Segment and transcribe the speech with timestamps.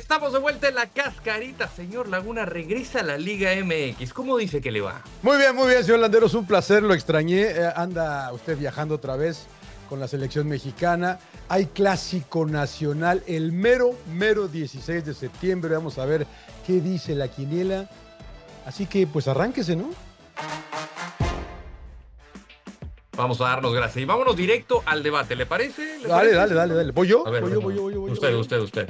[0.00, 2.46] Estamos de vuelta en la cascarita, señor Laguna.
[2.46, 4.14] Regresa a la Liga MX.
[4.14, 5.02] ¿Cómo dice que le va?
[5.20, 6.32] Muy bien, muy bien, señor Landeros.
[6.32, 7.42] Un placer, lo extrañé.
[7.42, 9.44] Eh, anda usted viajando otra vez
[9.90, 11.18] con la selección mexicana.
[11.50, 15.74] Hay clásico nacional el mero, mero 16 de septiembre.
[15.74, 16.26] Vamos a ver
[16.66, 17.90] qué dice la quiniela.
[18.64, 19.90] Así que, pues arránquese, ¿no?
[23.18, 23.98] Vamos a darnos gracias.
[23.98, 25.98] Y vámonos directo al debate, ¿le parece?
[25.98, 26.34] ¿Le Dale, parece?
[26.36, 26.92] dale, dale, dale.
[26.92, 27.26] ¿Voy yo?
[27.26, 28.88] A ver, voy, yo voy yo, voy yo, voy yo, Usted, usted, usted.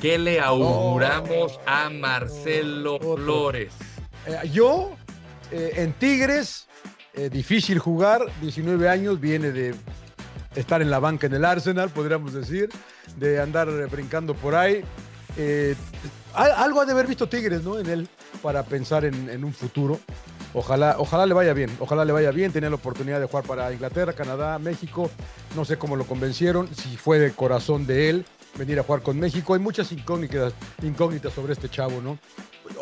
[0.00, 3.16] ¿Qué le auguramos a Marcelo otro.
[3.16, 3.72] Flores?
[4.26, 4.92] Eh, yo,
[5.50, 6.68] eh, en Tigres,
[7.14, 9.74] eh, difícil jugar, 19 años, viene de
[10.54, 12.68] estar en la banca en el Arsenal, podríamos decir,
[13.16, 14.84] de andar brincando por ahí.
[16.34, 17.78] Al- algo ha de haber visto Tigres, ¿no?
[17.78, 18.08] En él,
[18.42, 19.98] para pensar en, en un futuro.
[20.54, 22.52] Ojalá, ojalá le vaya bien, ojalá le vaya bien.
[22.52, 25.10] Tenía la oportunidad de jugar para Inglaterra, Canadá, México.
[25.56, 28.24] No sé cómo lo convencieron, si fue de corazón de él
[28.56, 29.54] venir a jugar con México.
[29.54, 32.18] Hay muchas incógnitas, incógnitas sobre este chavo, ¿no?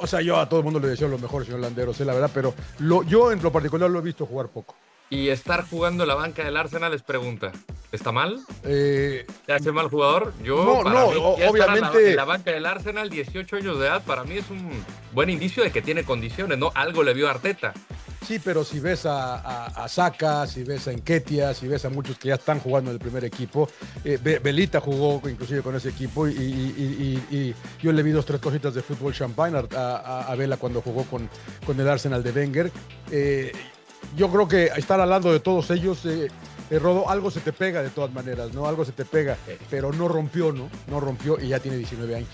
[0.00, 2.12] O sea, yo a todo el mundo le deseo lo mejor, señor Landeros, eh, la
[2.14, 4.74] verdad, pero lo- yo en lo particular lo he visto jugar poco.
[5.08, 7.52] Y estar jugando la banca del Arsenal les pregunta,
[7.92, 8.40] ¿está mal?
[8.64, 10.32] Eh, ¿Te hace mal jugador?
[10.42, 12.66] Yo, No, para no, mí, o- ya estar en la- obviamente- En la, banca del
[12.66, 14.68] Arsenal, 18 años de edad, para mí es un
[15.12, 16.72] buen indicio de que tiene condiciones, ¿no?
[16.74, 17.72] Algo le vio a Arteta.
[18.26, 21.90] Sí, pero si ves a, a, a Saka, si ves a Enquetia, si ves a
[21.90, 23.68] muchos que ya están jugando en el primer equipo,
[24.04, 28.02] eh, Be- Belita jugó inclusive con ese equipo y, y- y- y- y yo le
[28.02, 31.28] vi dos, tres cositas de fútbol champagne a, a- a Vela cuando jugó con,
[31.64, 32.72] con el Arsenal de Wenger.
[33.10, 33.52] Eh,
[34.16, 36.28] yo creo que estar hablando de todos ellos, eh,
[36.70, 38.66] eh, Rodo, algo se te pega de todas maneras, ¿no?
[38.66, 39.36] Algo se te pega,
[39.70, 40.68] pero no rompió, ¿no?
[40.88, 42.28] No rompió y ya tiene 19 años.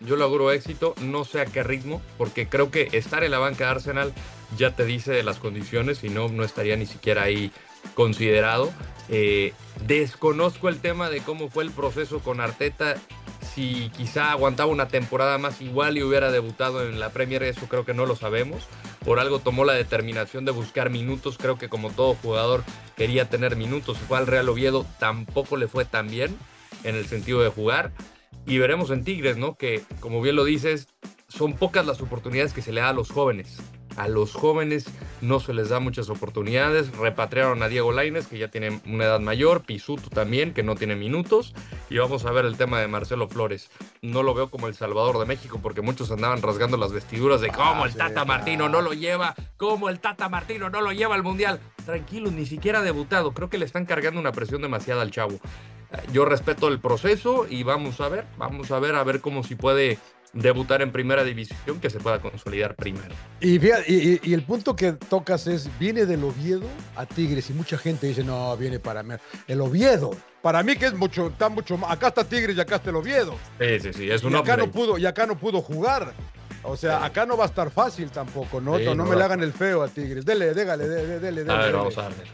[0.00, 3.38] Yo le auguro éxito, no sé a qué ritmo, porque creo que estar en la
[3.38, 4.12] banca de Arsenal
[4.56, 7.52] ya te dice de las condiciones, si no, no estaría ni siquiera ahí
[7.94, 8.72] considerado.
[9.08, 9.52] Eh,
[9.86, 12.96] desconozco el tema de cómo fue el proceso con Arteta,
[13.54, 17.84] si quizá aguantaba una temporada más igual y hubiera debutado en la Premier, eso creo
[17.84, 18.62] que no lo sabemos.
[19.04, 22.62] Por algo tomó la determinación de buscar minutos, creo que como todo jugador
[22.96, 26.36] quería tener minutos, fue al Real Oviedo, tampoco le fue tan bien
[26.84, 27.90] en el sentido de jugar.
[28.48, 29.56] Y veremos en Tigres, ¿no?
[29.56, 30.88] Que, como bien lo dices,
[31.28, 33.58] son pocas las oportunidades que se le da a los jóvenes.
[33.98, 34.86] A los jóvenes
[35.20, 36.96] no se les da muchas oportunidades.
[36.96, 40.96] Repatriaron a Diego Laines, que ya tiene una edad mayor, Pisuto también, que no tiene
[40.96, 41.52] minutos.
[41.90, 43.68] Y vamos a ver el tema de Marcelo Flores.
[44.00, 47.50] No lo veo como el Salvador de México, porque muchos andaban rasgando las vestiduras de
[47.50, 51.16] cómo el sí, Tata Martino no lo lleva, cómo el Tata Martino no lo lleva
[51.16, 51.60] al Mundial.
[51.84, 53.32] Tranquilo, ni siquiera ha debutado.
[53.32, 55.38] Creo que le están cargando una presión demasiada al chavo.
[56.12, 59.54] Yo respeto el proceso y vamos a ver, vamos a ver, a ver cómo si
[59.54, 59.98] puede
[60.32, 63.14] debutar en primera división, que se pueda consolidar primero.
[63.40, 66.66] Y, fíjate, y, el punto que tocas es, viene del Oviedo
[66.96, 69.14] a Tigres y mucha gente dice, no, viene para mí.
[69.46, 70.10] El Oviedo,
[70.42, 72.96] para mí que es mucho, está mucho más, acá está Tigres y acá está el
[72.96, 73.36] Oviedo.
[73.58, 76.12] Sí, sí, sí, es un y acá no pudo, y acá no pudo jugar.
[76.64, 78.78] O sea, acá no va a estar fácil tampoco, ¿no?
[78.78, 80.24] Sí, no, no me le hagan el feo a Tigres.
[80.24, 81.52] Dele, dégale, dele, dele, dele.
[81.52, 82.24] A ver, vamos a darle.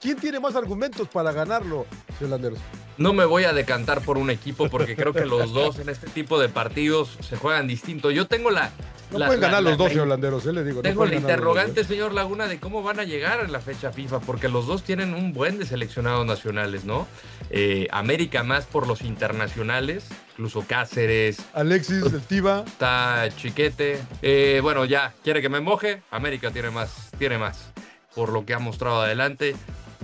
[0.00, 1.86] ¿Quién tiene más argumentos para ganarlo,
[2.18, 2.58] señor Landeros?
[2.96, 6.06] No me voy a decantar por un equipo porque creo que los dos en este
[6.08, 8.10] tipo de partidos se juegan distinto.
[8.10, 8.70] Yo tengo la...
[9.10, 10.76] No la- pueden la- ganar la- los dos, la- señor Landeros, eh, le digo.
[10.76, 11.84] no Tengo la los dos, interrogante, ¿eh?
[11.84, 15.14] señor Laguna, de cómo van a llegar en la fecha FIFA, porque los dos tienen
[15.14, 17.06] un buen de seleccionados nacionales, ¿no?
[17.50, 22.62] Eh, América más por los internacionales, incluso Cáceres, Alexis, el Tiva.
[22.66, 24.00] está Chiquete.
[24.22, 26.02] Eh, bueno, ya, quiere que me moje.
[26.12, 27.72] América tiene más, tiene más.
[28.14, 29.56] Por lo que ha mostrado adelante,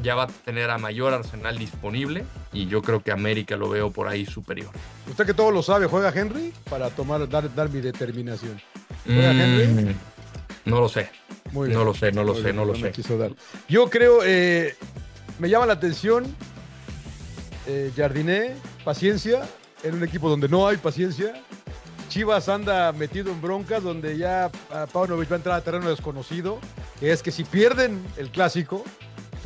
[0.03, 3.91] ya va a tener a mayor arsenal disponible y yo creo que América lo veo
[3.91, 4.71] por ahí superior.
[5.09, 6.53] Usted que todo lo sabe, ¿juega Henry?
[6.69, 8.61] Para tomar, dar, dar mi determinación.
[9.05, 9.67] ¿Juega Henry?
[9.93, 9.95] Mm,
[10.71, 11.09] no lo sé.
[11.53, 11.79] Muy bien.
[11.79, 12.91] No lo sé, no lo Muy sé, bien, no lo sé.
[12.91, 13.31] quiso dar.
[13.69, 14.77] Yo creo, eh,
[15.39, 16.25] me llama la atención,
[17.67, 18.55] eh, Jardiné,
[18.85, 19.43] paciencia,
[19.83, 21.35] en un equipo donde no hay paciencia.
[22.09, 26.59] Chivas anda metido en broncas donde ya ah, Paunovic va a entrar a terreno desconocido,
[27.01, 28.85] que es que si pierden el clásico,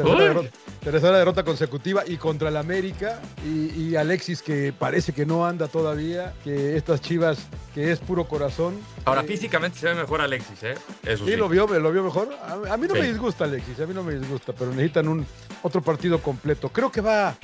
[0.05, 0.49] Tercera derrota,
[0.82, 3.20] tercera derrota consecutiva y contra el América.
[3.44, 7.38] Y, y Alexis, que parece que no anda todavía, que estas chivas,
[7.75, 8.79] que es puro corazón.
[9.05, 10.75] Ahora, eh, físicamente se ve mejor Alexis, ¿eh?
[11.05, 11.32] Eso sí.
[11.32, 12.29] Sí, lo vio, lo vio mejor.
[12.43, 13.00] A, a mí no Sí.
[13.00, 15.26] me disgusta Alexis, a mí no me disgusta, pero necesitan un
[15.62, 16.69] otro partido completo.
[16.70, 17.35] Creo que va,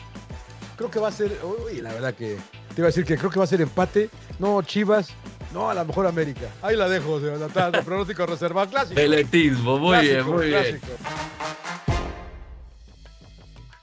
[0.76, 1.32] creo que va a ser,
[1.64, 2.36] uy, la verdad que
[2.74, 4.10] te iba a decir que creo que va a ser empate.
[4.38, 5.08] No, Chivas,
[5.54, 6.48] no, a lo mejor América.
[6.62, 8.94] Ahí la dejo, señor Natal, de pronóstico reservado clásico.
[8.96, 10.80] Veletismo, muy bien, Clásico, muy bien.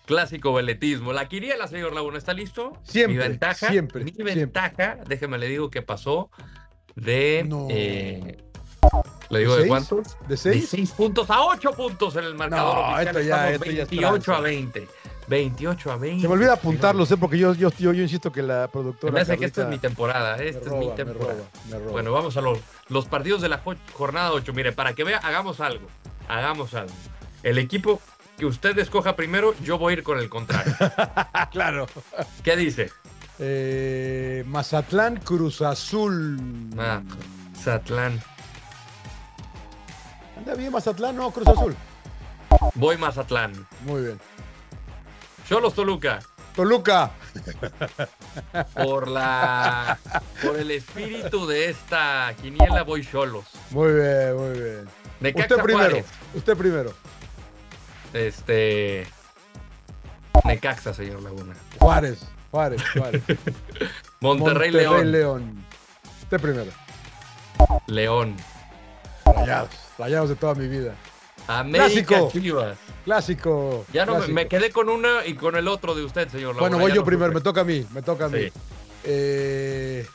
[0.06, 0.54] Clásico.
[0.54, 1.14] Veletismo.
[1.14, 2.74] La quiniela, señor Laguna, ¿está listo?
[2.84, 4.36] Siempre, Mi ventaja, siempre, mi siempre.
[4.36, 6.30] ventaja, déjeme le digo que pasó
[6.96, 7.44] de...
[7.48, 7.68] No.
[7.70, 8.38] eh,
[9.30, 9.68] ¿Le digo de, seis?
[9.70, 10.20] cuántos?
[10.22, 10.68] ¿De De seis?
[10.70, 13.08] 6 puntos a 8 puntos en el marcador No, oficial.
[13.08, 14.42] esto ya- esto ya es 28 a tranza.
[14.42, 14.88] 20.
[15.28, 16.22] 28 a 20.
[16.22, 17.18] Se me olvida apuntarlos, ¿eh?
[17.18, 19.14] porque yo, yo, yo, yo insisto que la productora.
[19.14, 20.36] me hace que esta es mi temporada.
[20.38, 21.34] me Esta es mi me temporada.
[21.36, 21.92] roba, me roba.
[21.94, 22.60] Bueno, vamos a los,
[22.90, 24.54] los partidos de la jo- jornada 8.
[24.54, 25.88] Mire, para que vea, hagamos algo.
[26.28, 26.94] Hagamos algo.
[27.42, 28.02] El equipo
[28.38, 30.74] que usted escoja primero, yo voy a ir con el contrario.
[31.52, 31.86] Claro.
[32.44, 32.92] ¿Qué dice?
[33.38, 36.40] Eh, Mazatlán, Cruz Azul.
[36.80, 37.02] Ah,
[37.56, 38.20] Zatlán.
[40.38, 41.76] Anda bien Mazatlán, no, Cruz Azul.
[42.74, 43.68] Voy Mazatlán.
[43.86, 44.20] Muy bien.
[45.48, 46.20] Cholos Toluca.
[46.56, 47.12] Toluca.
[48.76, 49.98] Por la
[50.44, 53.46] por el espíritu de esta quiniela voy Cholos.
[53.72, 54.86] Muy bien, muy bien.
[55.20, 55.90] Necaxa Usted primero.
[55.90, 56.06] Juárez.
[56.36, 56.94] Usted primero.
[58.14, 59.08] Este
[60.46, 61.54] Necaxa, señor Laguna.
[61.80, 62.20] Juárez.
[62.52, 63.24] Juárez, Juárez.
[64.22, 65.12] Monterrey, León.
[65.12, 65.66] León.
[66.22, 66.72] Usted primero.
[67.88, 68.36] León.
[69.26, 69.70] Rayados.
[69.98, 70.96] Rayados de toda mi vida.
[71.48, 72.32] América Clásico.
[72.32, 72.78] Chivas.
[73.04, 73.86] Clásico.
[73.92, 74.36] Ya no me, clásico.
[74.36, 76.62] me quedé con una y con el otro de usted, señor Laguna.
[76.62, 77.34] Bueno, voy Ya yo no primero.
[77.34, 77.86] Me toca a mí.
[77.92, 78.44] Me toca a mí.
[78.44, 78.52] Sí.
[79.06, 80.08] Eh,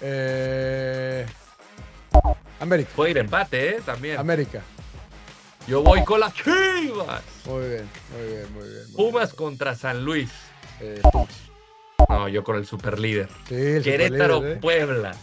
[0.00, 1.26] eh,
[2.60, 2.90] América.
[2.94, 3.80] Puede ir empate, ¿eh?
[3.84, 4.18] También.
[4.18, 4.62] América.
[5.66, 7.22] Yo voy con las Chivas.
[7.44, 8.82] Muy bien, muy bien, muy bien.
[8.88, 9.36] muy Pumas bien.
[9.36, 10.30] contra San Luis.
[10.80, 11.00] Eh.
[12.08, 13.28] No, yo con el superlíder.
[13.48, 14.60] Sí, Querétaro, superlíder, ¿eh?
[14.60, 15.16] Puebla.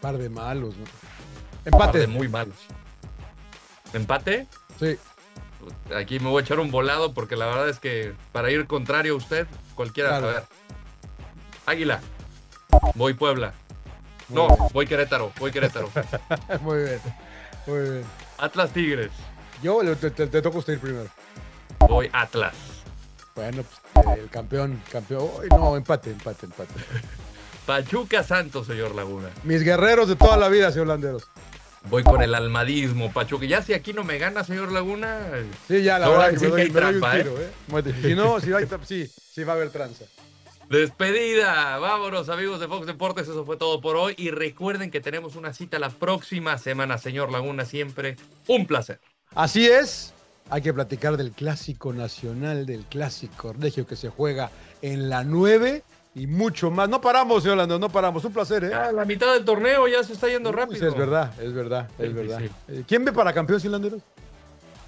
[0.00, 0.84] Par de malos, ¿no?
[0.84, 1.98] Par Empate.
[2.00, 2.56] de muy malos.
[3.92, 4.46] ¿Empate?
[4.80, 4.98] Sí.
[5.94, 9.14] Aquí me voy a echar un volado porque la verdad es que para ir contrario
[9.14, 10.10] a usted, cualquiera.
[10.10, 10.28] Claro.
[10.28, 10.42] A ver.
[11.66, 12.00] Águila.
[12.94, 13.54] Voy Puebla.
[14.28, 14.68] Muy No, bien.
[14.72, 15.32] voy Querétaro.
[15.38, 15.90] Voy Querétaro.
[16.62, 17.00] Muy bien.
[17.66, 18.04] Muy bien.
[18.38, 19.10] Atlas Tigres.
[19.62, 21.08] Yo te, te, te toca usted ir primero.
[21.88, 22.54] Voy Atlas.
[23.34, 23.62] Bueno,
[23.92, 25.28] pues, eh, el campeón, campeón.
[25.50, 26.72] No, empate, empate, empate.
[27.66, 29.28] Pachuca Santos, señor Laguna.
[29.44, 31.24] Mis guerreros de toda la vida, señor Landeros.
[31.90, 33.46] Voy con el almadismo, Pachuca.
[33.46, 35.18] Ya si aquí no me gana, señor Laguna.
[35.68, 37.22] Sí, ya, la verdad que me doy, hay me doy un trampa, ¿eh?
[37.22, 37.50] tiro, ¿eh?
[37.68, 37.94] Muerte.
[38.02, 40.04] Si no, si va, a- sí, sí va a haber tranza.
[40.68, 41.78] Despedida.
[41.78, 43.28] Vámonos, amigos de Fox Deportes.
[43.28, 44.14] Eso fue todo por hoy.
[44.18, 47.64] Y recuerden que tenemos una cita la próxima semana, señor Laguna.
[47.64, 48.16] Siempre
[48.48, 49.00] un placer.
[49.34, 50.12] Así es,
[50.50, 54.50] hay que platicar del clásico nacional, del clásico regio que se juega
[54.82, 55.82] en la 9
[56.14, 56.88] y mucho más.
[56.88, 58.24] No paramos, señor Landeros, no paramos.
[58.24, 58.70] Un placer, ¿eh?
[58.70, 60.88] Ya, la mitad del torneo ya se está yendo Uy, rápido.
[60.88, 62.38] Es verdad, es verdad, es sí, verdad.
[62.40, 62.50] sí.
[62.68, 64.02] Eh, ¿Quién ve para campeón, Landeros?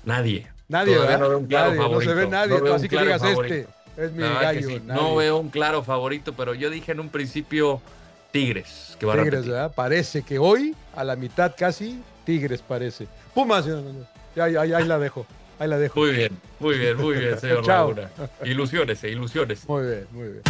[0.05, 0.51] Nadie.
[0.69, 1.19] Nadie, ¿verdad?
[1.19, 1.91] no veo un claro nadie.
[1.93, 3.55] No se ve nadie, No así que digas favorito.
[3.55, 3.78] este.
[3.99, 4.69] Es mi gallo.
[4.69, 4.81] sí.
[4.85, 7.83] No veo un claro favorito, pero yo dije en un principio
[8.31, 9.53] Tigres, que va a Tigres, repetir.
[9.53, 9.73] ¿verdad?
[9.75, 13.09] Parece que hoy, a la mitad casi, Tigres parece.
[13.35, 13.67] Pumas.
[14.37, 15.27] Ya, ya, ahí la dejo.
[15.59, 15.99] Ahí la dejo.
[15.99, 17.67] Muy bien, muy bien, muy bien, señor.
[17.67, 18.09] Laguna.
[18.45, 19.69] Ilusiones, eh, ilusiones.
[19.69, 20.43] Muy bien, muy bien.